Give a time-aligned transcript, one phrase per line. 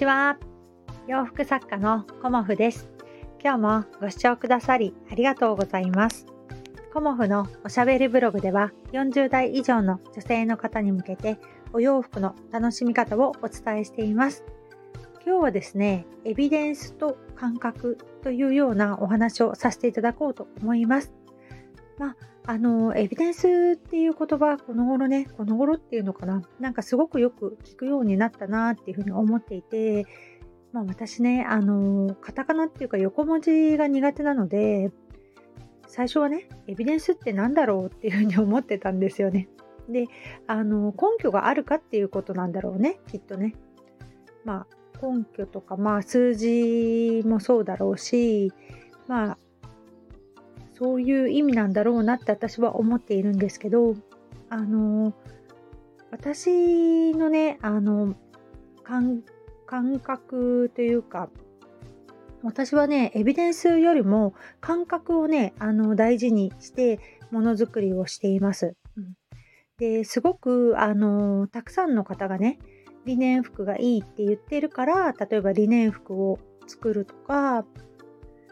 [0.00, 0.38] ちは。
[1.06, 2.88] 洋服作家のコモフです。
[3.38, 6.24] 今日もご視聴くださりありがとうございます。
[6.94, 11.38] コモフのおしゃべりブログでは40代以上の女性の方に向けて
[11.74, 14.42] お洋服の楽しみ方をお伝えしています。
[15.26, 21.12] 今日はですね、エビデンスと感覚というようなお話をさせていただこうと思います。
[21.98, 30.06] まあ、あの、エビデンスっていう言葉、この頃ね、この頃っていうのかな、なんかすごくよく聞くようになったなっていうふうに思っていて、
[30.72, 34.90] まあ私ね、あの、カタカナっていうか横文字が苦手なので、
[35.86, 39.48] 最初はね、エビデンスって何だろうっていうふうに思ってたんですよね。
[39.88, 40.06] で、
[40.46, 43.54] あの、根拠があるかっていうことなんだろうね、きっとね。
[44.44, 48.52] まあ、根拠とか、まあ、数字もそうだろうし、
[49.08, 49.38] まあ、
[50.80, 53.94] そういう意味なんだろうなって私は思っているんですけど
[54.48, 55.12] あの
[56.10, 58.14] 私のねあの
[58.82, 59.22] 感
[60.00, 61.28] 覚というか
[62.42, 64.32] 私はねエビデンスよりも
[64.62, 66.98] 感覚をねあの大事にして
[67.30, 68.74] ものづくりをしています。
[68.96, 69.14] うん、
[69.76, 72.58] ですごくあのたくさんの方がね
[73.04, 77.66] リネン服がいいって言ってるから例えばリネン服を作るとか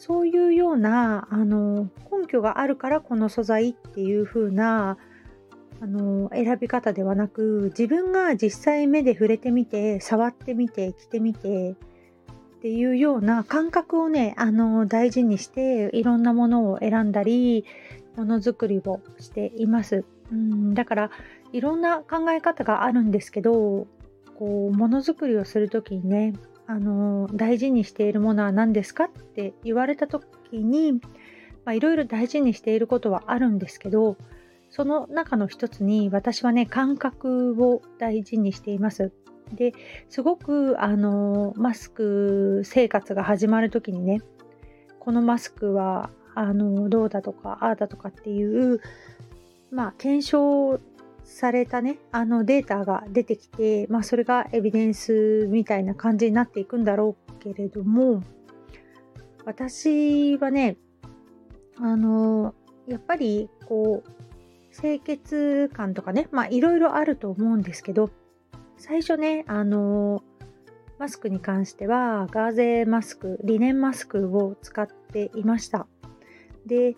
[0.00, 4.96] そういうようなあの根拠があるからこの素材っていう風な
[5.82, 11.74] あの選び方ではなく自分が実際目で触れてみて触ってみて着てみてっ
[12.62, 17.66] ていうような感覚をねあの大事にしていろんなものを選んだり
[18.16, 20.06] ものづくりをしています。
[20.32, 21.10] うんだから
[21.52, 23.86] いろんな考え方があるんですけど
[24.38, 26.32] こうものづくりをする時にね
[26.70, 31.00] あの大事にしているものは何ですかって言われた時に
[31.68, 34.16] いろいろ大事にしていることはあるんですけど
[34.70, 39.10] その中の一つに私はね感覚を大事にしています。
[39.52, 39.72] で
[40.08, 44.20] すごくあのマスク生活が始まる時にね
[45.00, 48.80] このマスクはあのどうだとかああだとかっていう
[49.72, 50.78] まあ検証
[51.30, 58.22] されたねあのデータが出てきて、まあ、それがエビデンスみたいな感じになっていくんだろうけれども
[59.44, 60.76] 私はね
[61.78, 62.54] あの
[62.88, 68.10] やっぱりこう清潔感とかねまあいろいろあると思うんですけど
[68.76, 70.24] 最初ねあの
[70.98, 75.86] マスクに関してはガーゼマスクリネンマスクを使っていました。
[76.66, 76.94] で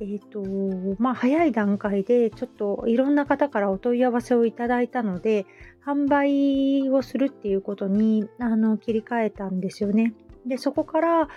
[0.00, 5.46] えーとまあ、早い段階でちょっといろんな方からお問い合わせをいただいたので
[5.86, 10.14] 販売をするっていうことにあの切り替えたんですよね。
[10.46, 11.28] でそこから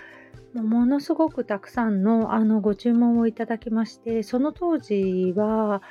[0.54, 5.82] ものすごくたくさんのあのご注文をいただきましてその当時は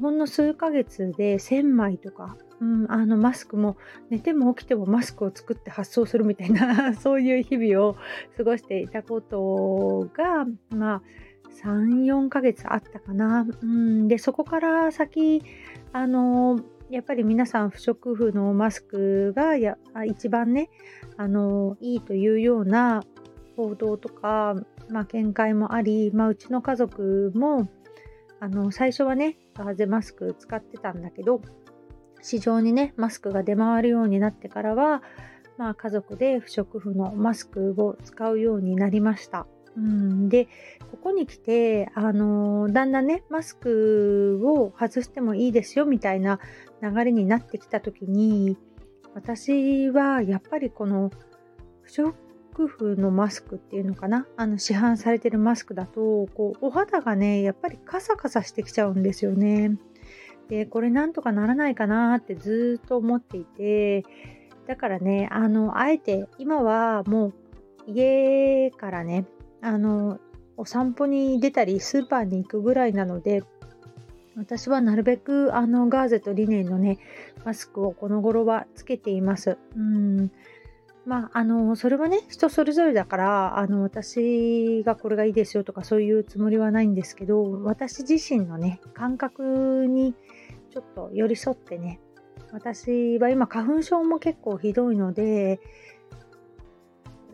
[0.00, 3.76] ほんの数ヶ月で1000枚とか、うん、あのマスクも
[4.10, 7.96] 寝ても起きてもマスクを作って発送するみたいな そういう日々を
[8.36, 11.02] 過ごしていたことがまあ
[11.62, 13.46] 34ヶ月あったかな。
[13.62, 15.42] うん、でそこから先
[15.92, 16.60] あの
[16.90, 19.76] やっぱり皆さん不織布のマスクがや
[20.06, 20.70] 一番ね
[21.16, 23.02] あのいいというような
[23.56, 24.54] 報道とか、
[24.88, 27.68] まあ、見解もあり、まあ、うちの家族も
[28.40, 31.42] あの最初はねガーゼマスク使ってたんだけど
[32.22, 35.02] 市場にねマスクが出回るようになってからは、
[35.56, 39.46] まあ、家族で不織布のマスクを使うようになりました。
[39.78, 40.48] うん、で
[40.90, 46.40] ここに来て、あの、だんだんねマスクを外してもいいですよみたいな
[46.82, 48.56] 流れになってきた時に
[49.14, 51.10] 私はやっぱりこの
[51.82, 52.14] 不織
[52.66, 54.26] 布のマスクっていうのかな？
[54.36, 59.76] あの市販されてるマスクだとこうお肌がねやっぱりカサカサしてきちゃうんですよね。
[60.48, 64.04] でこれなんとかならないかなってずっと思っていて
[64.66, 67.34] だからねあのあえて今はもう
[67.86, 69.24] 家からね
[69.60, 70.18] あの
[70.56, 73.42] お散歩に出たりスーパーに行くぐらいなので
[74.36, 76.98] 私はなるべくあのガーゼとリネンのね
[77.44, 79.58] マスクをこの頃はつけています。
[79.76, 80.30] うん
[81.06, 90.14] まあ、あのそれはね人それぞれだからあの私がこれがいいですよとかそういうつもりはないんですけど私自身のね感覚に
[90.70, 91.98] ちょっと寄り添ってね
[92.52, 95.60] 私は今花粉症も結構ひどいので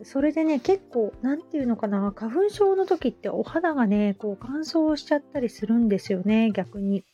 [0.03, 7.05] それでね、結構、なんていうのかな、花粉症の時ってお肌がね、こう乾燥しちゃったりするんですよね、逆に。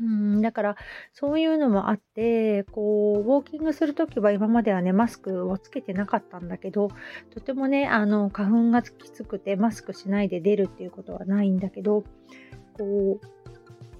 [0.00, 0.76] うん、だから
[1.12, 6.90] そういうのもあってこうウォーキングする時は今まではねマスクをつけてなかったんだけど
[7.32, 12.04] とてもねあの花粉がきつくてマスクしないで出るっていうことはないんだけど
[12.72, 13.26] こう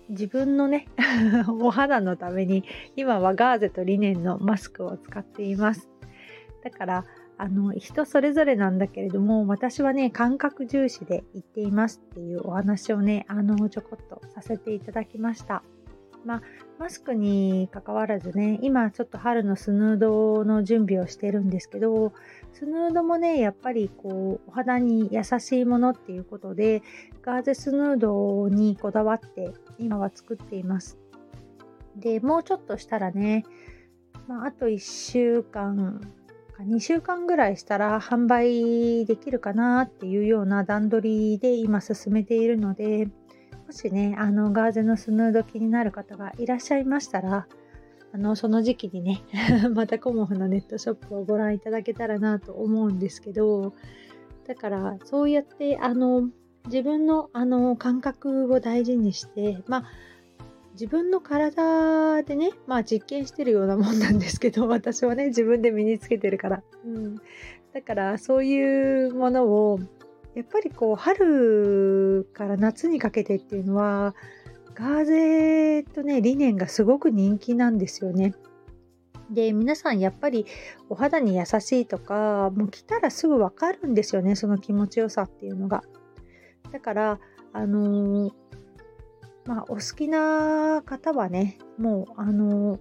[0.09, 0.89] 自分のね
[1.61, 2.65] お肌のために
[2.97, 5.89] 今はガーゼとリネンのマスクを使っています。
[6.65, 7.05] だから
[7.43, 15.65] あの人それぞれなんだけれども私はね感覚重視で言っていますっていうお話をねあのちょこっとさせていただきました。
[16.25, 16.43] まあ、
[16.79, 22.13] マスクに関わらずね今ちょっと春のスヌードの準備をしてるんですけど
[22.53, 26.85] スヌードもねやっぱりこうお肌に優しいものっていうことで
[27.23, 29.51] ガーゼスヌードにこだわって
[29.81, 30.97] 今は作っています
[31.97, 33.45] でもうちょっとしたらね、
[34.29, 36.01] まあ、あと1週間
[36.61, 43.09] 2週間ぐらいしたら販売できるかなっていうような段取りで今進めているので
[43.67, 47.47] もしねあのガーゼのスヌード気になる方がいらっしゃいましたら
[48.15, 49.23] あのその時期にね
[49.75, 53.73] またコモフのネットショップをご覧いただけたらなと思うんですけど
[54.47, 56.29] だからそうやってあの
[56.67, 59.85] 自分のあの感覚を大事にしてまあ
[60.73, 66.63] 自分の体でね、まあ実験してるようなもんなんですけど、 私はね、自分で身につけてるから。
[66.85, 67.17] うん。
[67.73, 69.79] だからそういうものを、
[70.35, 74.15] やっぱりこう、春から夏にかけてっていうのは、
[74.75, 78.35] ガーゼとね、リネンがすごく人気なんですよね。
[79.31, 80.47] で、皆さんやっぱり
[80.89, 85.83] お肌に優しいとか、もう着たらすぐわかるんですよね、その気持ちよさっていうのが。
[86.71, 87.21] だから、
[87.53, 88.42] あのー
[89.45, 92.79] まあ、お好きな方はね、もう、あの、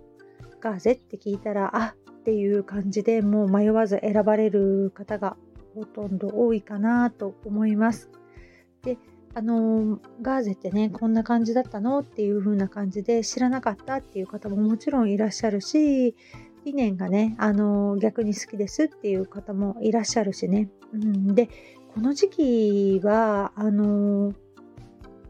[0.60, 5.38] ガーゼって聞いたら、あっていう感じでもう迷わず選ばれる方が
[5.74, 8.12] ほとんど多いかなと思います。
[8.84, 9.00] で、
[9.34, 12.00] あの、ガーゼってね、こんな感じだったの？
[12.00, 16.16] っていう風な感じで知らなかったっていう方ももちろんいらっしゃるし、
[16.64, 20.70] 理念がね、あの、逆に好きですっていう方もいらっしゃるしね。
[20.94, 21.50] うん、で、
[21.96, 24.34] この時期は、あの、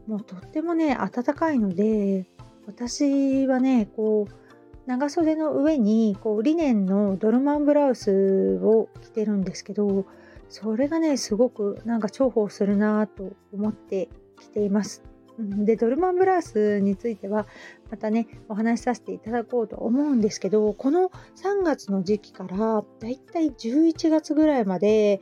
[0.06, 2.26] もうとってもね暖かいので
[2.66, 4.42] 私はねこう
[4.86, 10.06] 長袖の上にこうリネンのドルマンブラウスを着てるんですけど
[10.48, 14.08] それがねすごくなんか重宝するなと思って
[14.40, 15.02] 着ています。
[15.38, 17.46] でドルマンブラウスについては
[17.90, 25.20] またねお話しさせていただこうと思うんですけどこの3月の時期からだいたい11月ぐらいまで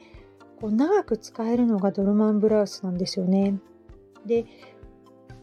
[0.61, 3.59] こう長く使えるのがドルマンブラウスなんですよね。
[4.27, 4.47] で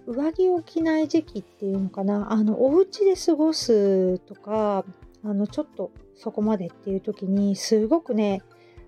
[0.07, 4.85] 上着を着ない時期っていうのかなあのお家で過ごすとか
[5.23, 8.41] あのちょっとそこまでっていう時にすごくね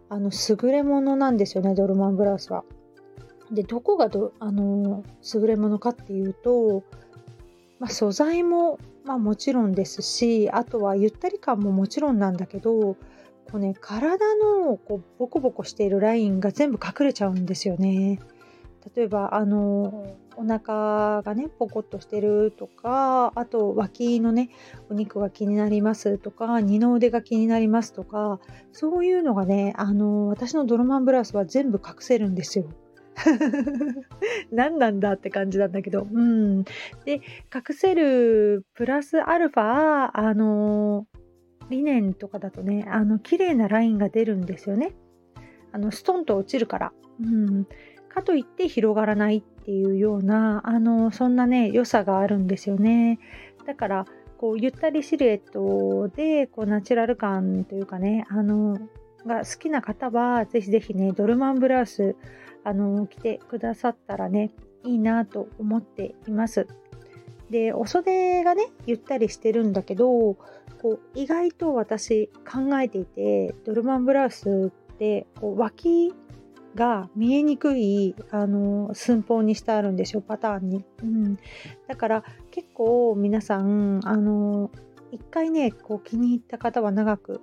[0.08, 2.64] あの優れものなんですよねドルマンブラウスは。
[3.52, 6.84] でどこがどあの優れものかっていうと、
[7.80, 12.98] まあ、素材も、まあ、もちろんですしあとはゆったり感ももちろんなんだけどこ
[13.54, 18.20] う、ね、体のこうボコボコしているラインが全部隠れちゃうんですよね。
[18.96, 24.50] 例えばあのお腹がねポコッとしてるとかあと脇のね
[24.90, 28.40] お肉が気になりますとか二の腕が気になりますとか
[28.72, 32.66] そういうのがねあの私のドロマンブラウスは全部隠せるんですよ。
[34.52, 36.08] 何なんだって感じなんだけど。
[36.10, 36.64] うん。
[37.06, 37.22] で、
[37.54, 41.06] 隠せるプラスアルファ、あの、
[41.70, 44.94] リネンとかだとね、あの、綺麗なラインが出るんですよね。
[45.72, 46.94] あの、ストンと落ちるから。
[47.22, 47.68] うん。
[48.20, 53.20] かといって広がらないっていうようなあのそんなね良さがあるんですよね。
[53.66, 54.06] だから
[54.38, 58.78] こうゆったりシルエットでこうナチュラル感というかねあの
[59.26, 62.16] が好きな方はぜひぜひねドルマンブラウス
[62.64, 64.52] あの着てくださったらね
[64.84, 66.68] いいなと思っています。
[67.50, 70.36] でお袖がねゆったりしてるんだけど
[70.82, 76.14] こう意外と私考えていてドルマンブラウスってこう脇
[76.76, 81.38] が見えにくいあの寸法にしてあるんですよパターンに、うん、
[81.88, 84.72] だから結構皆さんあの
[85.12, 87.42] 一回ねこう気に入った方は長く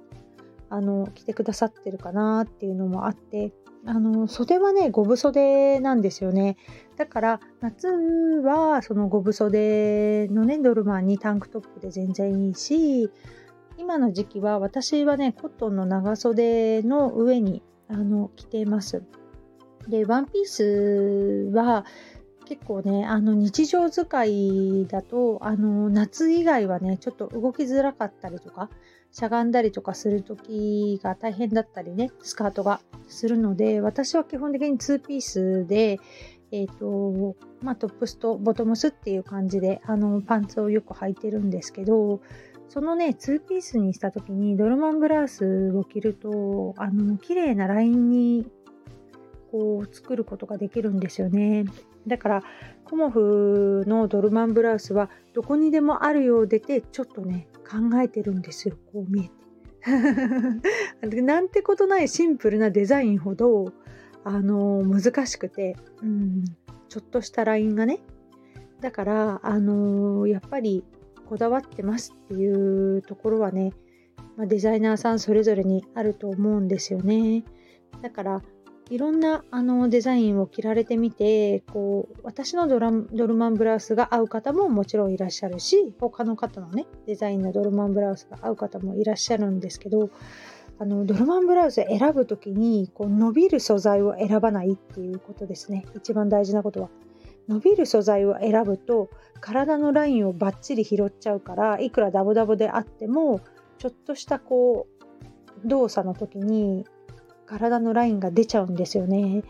[0.69, 3.53] あの着てくださってるかなっていうのもあって
[3.85, 6.57] あの袖はね五分袖なんですよね。
[6.97, 13.11] だから夏はその五分袖のねドルマンにタンクトップで全然いいし
[13.79, 19.03] 今の時期は私はねコットンの長袖の上にあの着ています。
[19.89, 21.85] で、ワンピースは
[22.47, 28.71] 結構ね、あの日常使いだと、あの夏以外はね、ちょっと動きづらかったりとか、
[29.13, 35.99] しゃがんだりとかする時が大変だったりね、スカートがするので、私は基本的に2ピースで、
[36.53, 42.21] え、ー、と、まあ、トップスとボトムスっていう感じで、あの、パンツをよく履いてるんですけど、
[42.69, 48.51] そのね、2ピースにした時にドルマンブラウスを着ると、あの、綺麗なラインに
[49.51, 51.65] こう作ることができるんですよね。
[52.07, 52.43] だから、
[52.85, 58.77] コモフのドルマンブラウスはどこにでもあるようでて、ちょっとね、考えてるんですよ。
[58.93, 59.47] こう見えて。
[61.23, 63.73] なんてことないシンプルなデザインほど、
[64.25, 66.45] あの難しくて、うん、
[66.89, 68.01] ちょっとしたラインがね。
[68.81, 70.85] だから、あのやっぱり
[71.29, 73.73] こだわってますっていうところはね、
[74.37, 77.45] まあ、デザイナーさんそれぞれにあると思うんですよね。
[78.03, 78.43] だから
[78.89, 90.11] いろんなあのデザインを着られてみてこう私のドラドルマンブラウスが合う方ももちろんいらっしゃるし他の方のねデザインのドルマンブラウスが合う方もいらっしゃるんですけど
[90.79, 96.91] あのドルマンブラウス選ぶ時にこう伸びる素材を選ばないっていうことですね一番大事なことは。
[97.49, 99.11] 伸びる素材を選ぶと
[99.41, 103.41] 体のラインをバッチリ拾っちゃうからいくらダボダボであっても
[103.79, 104.87] ちょっとしたこ
[105.65, 106.85] う動作の時に
[107.47, 109.43] 体のラインが出ちゃうんですよね。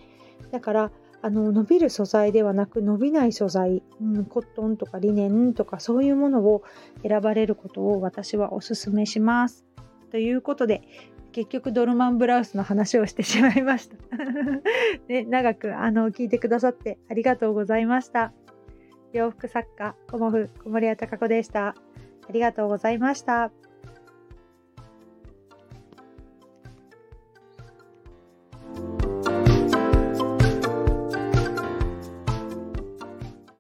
[0.50, 6.62] だからあの伸びる素材ではなく伸びない素材、うん、コットンとかリネンとかそういうものを
[7.02, 9.64] 選ばれることを私はおすすめします。
[10.10, 10.82] ということで
[11.36, 13.96] 結局ドルマンブラウスの話をしてしまいました。
[15.06, 18.32] ね、長くあの聞いてくださってありがとうございました。
[19.12, 21.74] 洋服作家コモフ小森屋隆子でした。
[22.26, 23.52] ありがとうございました。